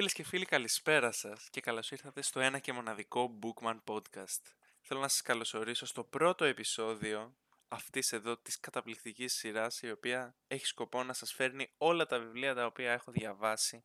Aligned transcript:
Φίλες 0.00 0.14
και 0.14 0.24
φίλοι 0.24 0.44
καλησπέρα 0.44 1.12
σας 1.12 1.48
και 1.50 1.60
καλώς 1.60 1.90
ήρθατε 1.90 2.22
στο 2.22 2.40
ένα 2.40 2.58
και 2.58 2.72
μοναδικό 2.72 3.38
Bookman 3.42 3.78
Podcast. 3.84 4.42
Θέλω 4.80 5.00
να 5.00 5.08
σας 5.08 5.22
καλωσορίσω 5.22 5.86
στο 5.86 6.04
πρώτο 6.04 6.44
επεισόδιο 6.44 7.36
αυτής 7.68 8.12
εδώ 8.12 8.36
της 8.36 8.60
καταπληκτικής 8.60 9.34
σειράς 9.34 9.82
η 9.82 9.90
οποία 9.90 10.36
έχει 10.46 10.66
σκοπό 10.66 11.02
να 11.02 11.12
σας 11.12 11.32
φέρνει 11.32 11.74
όλα 11.78 12.06
τα 12.06 12.18
βιβλία 12.18 12.54
τα 12.54 12.66
οποία 12.66 12.92
έχω 12.92 13.12
διαβάσει 13.12 13.84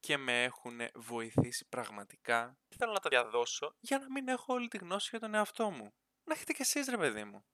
και 0.00 0.16
με 0.16 0.44
έχουν 0.44 0.80
βοηθήσει 0.94 1.68
πραγματικά 1.68 2.58
και 2.68 2.76
θέλω 2.78 2.92
να 2.92 3.00
τα 3.00 3.08
διαδώσω 3.08 3.76
για 3.80 3.98
να 3.98 4.10
μην 4.10 4.28
έχω 4.28 4.54
όλη 4.54 4.68
τη 4.68 4.78
γνώση 4.78 5.08
για 5.10 5.20
τον 5.20 5.34
εαυτό 5.34 5.70
μου. 5.70 5.94
Να 6.24 6.34
έχετε 6.34 6.52
κι 6.52 6.62
εσείς 6.62 6.88
ρε 6.88 6.96
παιδί 6.96 7.24
μου. 7.24 7.44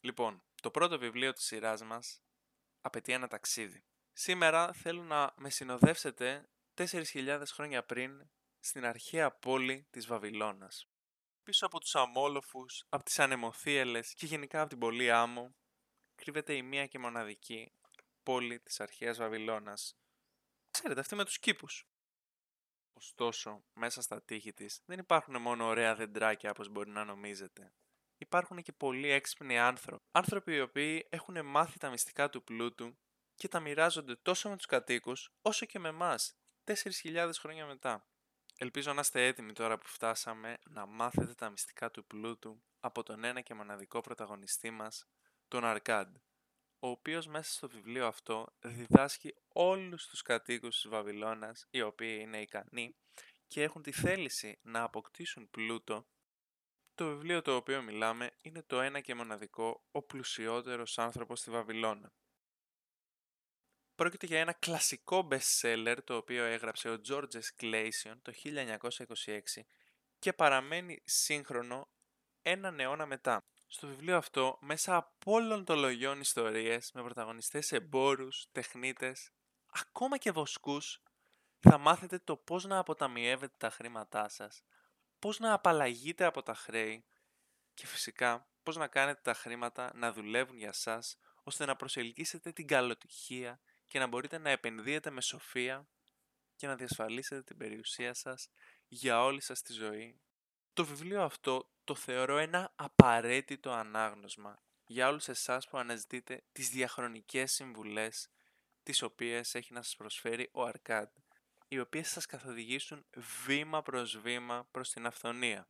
Λοιπόν, 0.00 0.42
το 0.62 0.70
πρώτο 0.70 0.98
βιβλίο 0.98 1.32
της 1.32 1.44
σειράς 1.44 1.82
μας 1.82 2.22
απαιτεί 2.80 3.12
ένα 3.12 3.28
ταξίδι. 3.28 3.84
Σήμερα 4.12 4.72
θέλω 4.72 5.02
να 5.02 5.34
με 5.36 5.50
συνοδεύσετε 5.50 6.48
4.000 6.76 7.42
χρόνια 7.46 7.84
πριν 7.84 8.30
στην 8.60 8.84
αρχαία 8.84 9.30
πόλη 9.30 9.86
της 9.90 10.06
Βαβυλώνας. 10.06 10.88
Πίσω 11.42 11.66
από 11.66 11.80
τους 11.80 11.94
αμόλοφους, 11.94 12.84
από 12.88 13.04
τις 13.04 13.18
ανεμοθύελες 13.18 14.14
και 14.14 14.26
γενικά 14.26 14.60
από 14.60 14.68
την 14.68 14.78
πολύ 14.78 15.10
άμμο, 15.10 15.54
κρύβεται 16.14 16.54
η 16.54 16.62
μία 16.62 16.86
και 16.86 16.98
μοναδική 16.98 17.72
πόλη 18.22 18.60
της 18.60 18.80
αρχαίας 18.80 19.18
Βαβυλώνας. 19.18 19.96
Ξέρετε, 20.70 21.00
αυτή 21.00 21.14
με 21.14 21.24
τους 21.24 21.38
κήπους. 21.38 21.88
Ωστόσο, 22.92 23.64
μέσα 23.72 24.02
στα 24.02 24.22
τείχη 24.22 24.52
της 24.52 24.82
δεν 24.84 24.98
υπάρχουν 24.98 25.40
μόνο 25.40 25.66
ωραία 25.66 25.94
δεντράκια 25.94 26.50
όπως 26.50 26.68
μπορεί 26.68 26.90
να 26.90 27.04
νομίζετε. 27.04 27.72
Υπάρχουν 28.18 28.62
και 28.62 28.72
πολλοί 28.72 29.08
έξυπνοι 29.10 29.58
άνθρωποι. 29.58 30.04
Άνθρωποι 30.10 30.54
οι 30.54 30.60
οποίοι 30.60 31.06
έχουν 31.10 31.46
μάθει 31.46 31.78
τα 31.78 31.90
μυστικά 31.90 32.28
του 32.28 32.44
πλούτου 32.44 32.98
και 33.34 33.48
τα 33.48 33.60
μοιράζονται 33.60 34.16
τόσο 34.16 34.48
με 34.48 34.56
τους 34.56 34.66
κατοίκους 34.66 35.32
όσο 35.42 35.66
και 35.66 35.78
με 35.78 35.88
εμάς 35.88 36.36
4.000 36.66 37.30
χρόνια 37.38 37.66
μετά. 37.66 38.06
Ελπίζω 38.58 38.92
να 38.92 39.00
είστε 39.00 39.26
έτοιμοι 39.26 39.52
τώρα 39.52 39.78
που 39.78 39.86
φτάσαμε 39.86 40.58
να 40.64 40.86
μάθετε 40.86 41.34
τα 41.34 41.50
μυστικά 41.50 41.90
του 41.90 42.06
πλούτου 42.06 42.62
από 42.80 43.02
τον 43.02 43.24
ένα 43.24 43.40
και 43.40 43.54
μοναδικό 43.54 44.00
πρωταγωνιστή 44.00 44.70
μας, 44.70 45.08
τον 45.48 45.64
Αρκάντ, 45.64 46.16
ο 46.78 46.88
οποίος 46.88 47.26
μέσα 47.26 47.52
στο 47.52 47.68
βιβλίο 47.68 48.06
αυτό 48.06 48.46
διδάσκει 48.60 49.34
όλους 49.48 50.06
τους 50.06 50.22
κατοίκους 50.22 50.74
της 50.80 50.90
Βαβυλώνας, 50.90 51.66
οι 51.70 51.82
οποίοι 51.82 52.18
είναι 52.20 52.40
ικανοί 52.40 52.96
και 53.46 53.62
έχουν 53.62 53.82
τη 53.82 53.92
θέληση 53.92 54.58
να 54.62 54.82
αποκτήσουν 54.82 55.50
πλούτο. 55.50 56.06
Το 56.94 57.08
βιβλίο 57.08 57.42
το 57.42 57.56
οποίο 57.56 57.82
μιλάμε 57.82 58.30
είναι 58.42 58.62
το 58.62 58.80
ένα 58.80 59.00
και 59.00 59.14
μοναδικό 59.14 59.84
«Ο 59.90 60.02
πλουσιότερος 60.02 60.98
άνθρωπος 60.98 61.38
στη 61.38 61.50
Βαβυλώνα». 61.50 62.12
Πρόκειται 63.94 64.26
για 64.26 64.40
ένα 64.40 64.52
κλασικό 64.52 65.28
best-seller 65.30 65.96
το 66.04 66.16
οποίο 66.16 66.44
έγραψε 66.44 66.90
ο 66.90 67.00
Georges 67.08 67.60
Clason 67.60 68.14
το 68.22 68.32
1926 68.44 69.62
και 70.18 70.32
παραμένει 70.32 71.02
σύγχρονο 71.04 71.88
έναν 72.42 72.80
αιώνα 72.80 73.06
μετά. 73.06 73.44
Στο 73.66 73.86
βιβλίο 73.86 74.16
αυτό, 74.16 74.58
μέσα 74.60 74.96
από 74.96 75.32
όλων 75.32 75.64
των 75.64 75.78
λογιών 75.78 76.20
ιστορίες 76.20 76.92
με 76.92 77.02
πρωταγωνιστές 77.02 77.72
εμπόρους, 77.72 78.46
τεχνίτες, 78.52 79.30
ακόμα 79.66 80.18
και 80.18 80.30
βοσκούς, 80.30 81.02
θα 81.60 81.78
μάθετε 81.78 82.18
το 82.18 82.36
πώς 82.36 82.64
να 82.64 82.78
αποταμιεύετε 82.78 83.54
τα 83.58 83.70
χρήματά 83.70 84.28
σας, 84.28 84.62
πώς 85.18 85.38
να 85.38 85.52
απαλλαγείτε 85.52 86.24
από 86.24 86.42
τα 86.42 86.54
χρέη 86.54 87.04
και 87.74 87.86
φυσικά 87.86 88.48
πώς 88.62 88.76
να 88.76 88.86
κάνετε 88.86 89.20
τα 89.22 89.34
χρήματα 89.34 89.90
να 89.94 90.12
δουλεύουν 90.12 90.58
για 90.58 90.72
σας 90.72 91.16
ώστε 91.42 91.64
να 91.64 91.76
προσελκύσετε 91.76 92.52
την 92.52 92.66
καλοτυχία 92.66 93.60
και 93.86 93.98
να 93.98 94.06
μπορείτε 94.06 94.38
να 94.38 94.50
επενδύετε 94.50 95.10
με 95.10 95.20
σοφία 95.20 95.88
και 96.56 96.66
να 96.66 96.76
διασφαλίσετε 96.76 97.42
την 97.42 97.56
περιουσία 97.56 98.14
σας 98.14 98.50
για 98.88 99.22
όλη 99.22 99.40
σας 99.40 99.62
τη 99.62 99.72
ζωή. 99.72 100.20
Το 100.72 100.84
βιβλίο 100.84 101.22
αυτό 101.22 101.70
το 101.84 101.94
θεωρώ 101.94 102.38
ένα 102.38 102.72
απαραίτητο 102.76 103.70
ανάγνωσμα 103.70 104.62
για 104.86 105.08
όλους 105.08 105.28
εσάς 105.28 105.68
που 105.68 105.78
αναζητείτε 105.78 106.42
τις 106.52 106.68
διαχρονικές 106.68 107.52
συμβουλές 107.52 108.28
τις 108.82 109.02
οποίες 109.02 109.54
έχει 109.54 109.72
να 109.72 109.82
σας 109.82 109.96
προσφέρει 109.96 110.48
ο 110.52 110.64
Αρκάντ, 110.64 111.08
οι 111.68 111.78
οποίες 111.80 112.08
σας 112.08 112.26
καθοδηγήσουν 112.26 113.06
βήμα 113.46 113.82
προς 113.82 114.18
βήμα 114.18 114.68
προς 114.70 114.90
την 114.90 115.06
αυθονία. 115.06 115.68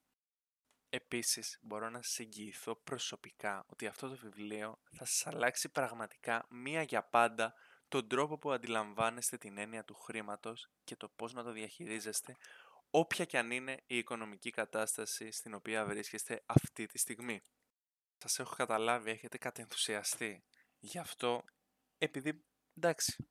Επίσης, 0.88 1.58
μπορώ 1.62 1.90
να 1.90 2.02
σας 2.02 2.18
εγγυηθώ 2.18 2.74
προσωπικά 2.74 3.64
ότι 3.66 3.86
αυτό 3.86 4.08
το 4.08 4.16
βιβλίο 4.16 4.78
θα 4.90 5.04
σας 5.04 5.26
αλλάξει 5.26 5.68
πραγματικά 5.68 6.46
μία 6.48 6.82
για 6.82 7.02
πάντα 7.02 7.54
τον 7.94 8.08
τρόπο 8.08 8.38
που 8.38 8.52
αντιλαμβάνεστε 8.52 9.38
την 9.38 9.58
έννοια 9.58 9.84
του 9.84 9.94
χρήματος 9.94 10.70
και 10.84 10.96
το 10.96 11.08
πώς 11.08 11.32
να 11.32 11.42
το 11.42 11.52
διαχειρίζεστε, 11.52 12.36
όποια 12.90 13.24
και 13.24 13.38
αν 13.38 13.50
είναι 13.50 13.82
η 13.86 13.96
οικονομική 13.96 14.50
κατάσταση 14.50 15.30
στην 15.30 15.54
οποία 15.54 15.84
βρίσκεστε 15.84 16.42
αυτή 16.46 16.86
τη 16.86 16.98
στιγμή. 16.98 17.42
Σας 18.16 18.38
έχω 18.38 18.54
καταλάβει, 18.54 19.10
έχετε 19.10 19.38
κατενθουσιαστεί. 19.38 20.44
Γι' 20.78 20.98
αυτό, 20.98 21.44
επειδή, 21.98 22.44
εντάξει, 22.76 23.28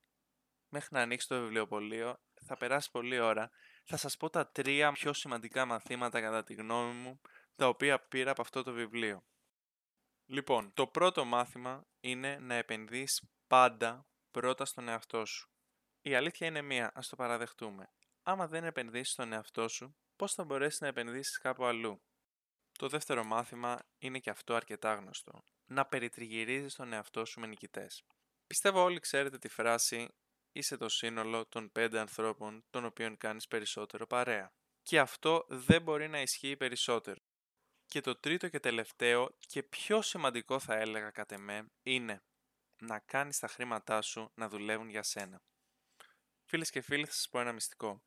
μέχρι 0.70 0.90
να 0.92 1.02
ανοίξει 1.02 1.28
το 1.28 1.42
βιβλιοπωλείο, 1.42 2.22
θα 2.46 2.58
περάσει 2.58 2.92
πολλή 2.92 3.20
ώρα, 3.20 3.52
θα 3.84 3.98
σας 3.98 4.18
πω 4.18 4.30
τα 4.30 4.48
τρία 4.48 4.92
πιο 4.92 5.14
σημαντικά 5.14 5.66
μαθήματα 5.66 6.22
κατά 6.22 6.44
τη 6.44 6.54
γνώμη 6.54 6.94
μου, 6.94 7.22
τα 7.56 7.68
οποία 7.68 8.00
πήρα 8.00 8.32
από 8.32 8.42
αυτό 8.42 8.64
το 8.64 8.74
βιβλίο. 8.74 9.24
Λοιπόν, 10.26 10.74
το 10.74 10.88
πρώτο 10.88 11.26
μάθημα 11.26 11.88
είναι 12.00 12.38
να 12.40 12.54
επενδύεις 12.54 13.24
πάντα 13.48 14.08
πρώτα 14.34 14.66
στον 14.66 14.88
εαυτό 14.88 15.26
σου. 15.26 15.50
Η 16.02 16.16
αλήθεια 16.16 16.48
είναι 16.48 16.62
μία, 16.62 16.92
ας 16.96 17.10
το 17.10 17.16
παραδεχτούμε. 17.16 17.90
Άμα 18.24 18.48
δεν 18.48 18.64
επενδύσεις 18.64 19.14
στον 19.14 19.34
εαυτό 19.34 19.68
σου, 19.68 19.96
πώς 20.16 20.34
θα 20.34 20.44
μπορέσεις 20.44 20.80
να 20.80 20.88
επενδύσεις 20.88 21.38
κάπου 21.38 21.66
αλλού; 21.66 22.02
Το 22.72 22.88
δεύτερο 22.88 23.24
μάθημα 23.24 23.80
είναι 23.98 24.20
και 24.20 24.30
αυτό 24.30 24.56
αρκετά 24.56 24.94
γνωστό. 24.94 25.44
Να 25.66 25.86
περιτριγυρίζεις 25.86 26.76
τον 26.76 26.94
εαυτό 26.94 27.26
σου 27.26 27.40
με 27.40 27.48
νικητές. 27.48 28.04
Πιστεύω 28.48 28.84
όλοι 28.84 29.00
ξέρετε 29.00 29.38
τη 29.38 29.48
φράση 29.48 30.08
«Είσαι 30.52 30.78
το 30.78 30.90
σύνολο 30.90 31.46
των 31.46 31.72
πέντε 31.72 32.00
ανθρώπων 32.00 32.64
των 32.70 32.86
οποίων 32.86 33.18
κάνεις 33.18 33.48
περισσότερο 33.48 34.08
παρέα». 34.08 34.54
Και 34.82 35.00
αυτό 35.00 35.46
δεν 35.48 35.82
μπορεί 35.82 36.08
να 36.08 36.22
ισχύει 36.22 36.58
περισσότερο. 36.58 37.20
Και 37.86 38.02
το 38.02 38.16
τρίτο 38.16 38.48
και 38.48 38.60
τελευταίο 38.60 39.38
και 39.40 39.64
πιο 39.64 40.02
σημαντικό 40.02 40.60
θα 40.60 40.76
έλεγα 40.76 41.12
κατ' 41.12 41.32
εμέ 41.32 41.72
είναι 41.84 42.24
να 42.78 43.00
κάνεις 43.00 43.40
τα 43.40 43.48
χρήματά 43.48 44.02
σου 44.02 44.32
να 44.36 44.50
δουλεύουν 44.50 44.90
για 44.90 45.04
σένα. 45.04 45.42
Φίλες 46.46 46.70
και 46.70 46.82
φίλοι, 46.82 47.06
θα 47.06 47.12
σας 47.12 47.30
πω 47.30 47.40
ένα 47.40 47.52
μυστικό. 47.52 48.04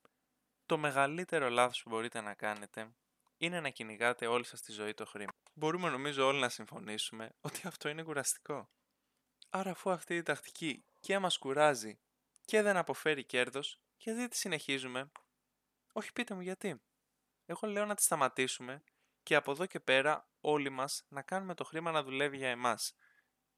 Το 0.67 0.79
μεγαλύτερο 0.79 1.49
λάθος 1.49 1.83
που 1.83 1.91
μπορείτε 1.91 2.21
να 2.21 2.35
κάνετε 2.35 2.95
είναι 3.37 3.61
να 3.61 3.69
κυνηγάτε 3.69 4.27
όλη 4.27 4.45
σας 4.45 4.61
τη 4.61 4.73
ζωή 4.73 4.95
το 4.95 5.07
χρήμα. 5.07 5.33
Μπορούμε 5.55 5.91
νομίζω 5.91 6.27
όλοι 6.27 6.41
να 6.41 6.49
συμφωνήσουμε 6.49 7.33
ότι 7.41 7.61
αυτό 7.65 7.89
είναι 7.89 8.03
κουραστικό. 8.03 8.71
Άρα 9.51 9.71
αφού 9.71 9.91
αυτή 9.91 10.17
η 10.17 10.23
τακτική 10.23 10.85
και 11.01 11.19
μας 11.19 11.39
κουράζει 11.39 11.99
και 12.45 12.63
δεν 12.63 12.77
αποφέρει 12.77 13.25
κέρδος, 13.25 13.81
γιατί 13.97 14.29
τη 14.29 14.37
συνεχίζουμε. 14.37 15.11
Όχι 15.93 16.13
πείτε 16.13 16.35
μου 16.35 16.41
γιατί. 16.41 16.83
Εγώ 17.47 17.69
λέω 17.69 17.85
να 17.85 17.95
τη 17.95 18.03
σταματήσουμε 18.03 18.83
και 19.23 19.35
από 19.35 19.51
εδώ 19.51 19.67
και 19.67 19.81
πέρα 19.81 20.29
όλοι 20.41 20.71
μας 20.71 21.05
να 21.09 21.23
κάνουμε 21.23 21.55
το 21.55 21.65
χρήμα 21.65 21.91
να 21.91 22.03
δουλεύει 22.03 22.37
για 22.37 22.49
εμάς. 22.49 22.95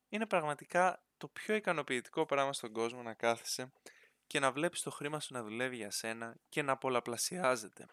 Είναι 0.08 0.26
πραγματικά 0.26 1.02
το 1.16 1.28
πιο 1.28 1.54
ικανοποιητικό 1.54 2.26
πράγμα 2.26 2.52
στον 2.52 2.72
κόσμο 2.72 3.02
να 3.02 3.14
κάθεσαι 3.14 3.72
και 4.26 4.40
να 4.40 4.52
βλέπεις 4.52 4.82
το 4.82 4.90
χρήμα 4.90 5.20
σου 5.20 5.32
να 5.32 5.42
δουλεύει 5.42 5.76
για 5.76 5.90
σένα 5.90 6.36
και 6.48 6.62
να 6.62 6.76
πολλαπλασιάζεται. 6.76 7.86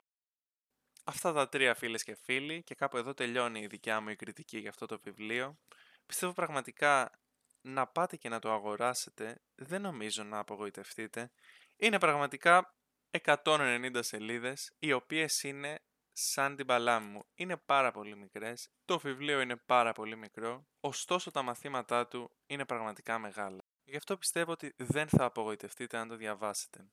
Αυτά 1.04 1.34
τα 1.34 1.50
τρία 1.50 1.76
φίλες 1.76 2.04
και 2.04 2.16
φίλοι 2.16 2.64
και 2.64 2.76
κάπου 2.76 2.98
εδώ 2.98 3.14
τελειώνει 3.14 3.60
η 3.60 3.68
δικιά 3.68 4.02
μου 4.02 4.10
η 4.10 4.16
κριτική 4.16 4.58
για 4.58 4.70
αυτό 4.70 4.86
το 4.86 5.00
βιβλίο. 5.00 5.58
Πιστεύω 6.06 6.34
πραγματικά 6.34 7.20
να 7.62 7.88
πάτε 7.88 8.18
και 8.18 8.30
να 8.30 8.40
το 8.40 8.52
αγοράσετε, 8.52 9.42
δεν 9.56 9.82
νομίζω 9.82 10.24
να 10.24 10.40
απογοητευτείτε. 10.40 11.32
Είναι 11.78 12.00
πραγματικά 12.00 12.76
190 13.24 14.00
σελίδες, 14.00 14.74
οι 14.80 14.92
οποίες 14.92 15.44
είναι 15.44 15.85
σαν 16.18 16.56
την 16.56 16.66
παλάμη 16.66 17.08
μου. 17.08 17.26
Είναι 17.36 17.58
πάρα 17.58 17.92
πολύ 17.92 18.16
μικρές, 18.16 18.70
το 18.86 19.00
βιβλίο 19.00 19.42
είναι 19.42 19.56
πάρα 19.56 19.92
πολύ 19.94 20.16
μικρό, 20.16 20.68
ωστόσο 20.80 21.32
τα 21.32 21.42
μαθήματά 21.42 22.08
του 22.08 22.32
είναι 22.46 22.66
πραγματικά 22.66 23.20
μεγάλα. 23.20 23.66
Γι' 23.84 23.98
αυτό 23.98 24.18
πιστεύω 24.18 24.52
ότι 24.52 24.74
δεν 24.78 25.08
θα 25.08 25.26
απογοητευτείτε 25.26 25.98
αν 25.98 26.08
το 26.08 26.16
διαβάσετε. 26.16 26.90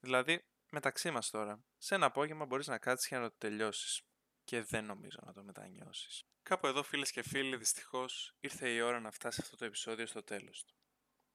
Δηλαδή, 0.00 0.44
μεταξύ 0.70 1.10
μας 1.10 1.30
τώρα, 1.30 1.64
σε 1.78 1.94
ένα 1.94 2.06
απόγευμα 2.06 2.44
μπορείς 2.44 2.66
να 2.66 2.78
κάτσεις 2.78 3.08
και 3.08 3.16
να 3.16 3.30
το 3.30 3.34
τελειώσεις. 3.38 4.02
Και 4.44 4.62
δεν 4.62 4.84
νομίζω 4.84 5.18
να 5.24 5.32
το 5.32 5.42
μετανιώσεις. 5.42 6.24
Κάπου 6.42 6.66
εδώ 6.66 6.82
φίλες 6.82 7.10
και 7.10 7.22
φίλοι, 7.22 7.56
δυστυχώς, 7.56 8.34
ήρθε 8.40 8.68
η 8.68 8.80
ώρα 8.80 9.00
να 9.00 9.10
φτάσει 9.10 9.40
αυτό 9.42 9.56
το 9.56 9.64
επεισόδιο 9.64 10.06
στο 10.06 10.22
τέλος 10.22 10.64
του. 10.64 10.74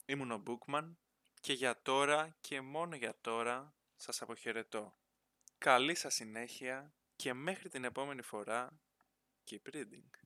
Ήμουν 0.06 0.32
ο 0.32 0.44
Bookman 0.48 0.96
και 1.42 1.54
για 1.54 1.82
τώρα 1.82 2.36
και 2.42 2.62
μόνο 2.62 2.96
για 2.96 3.16
τώρα 3.22 3.76
σας 3.96 4.22
αποχαιρετώ. 4.22 4.98
Καλή 5.58 5.96
σας 5.96 6.14
συνέχεια 6.14 6.94
και 7.24 7.34
μέχρι 7.34 7.70
την 7.70 7.84
επόμενη 7.84 8.22
φορά, 8.22 8.80
keep 9.50 9.76
reading. 9.76 10.23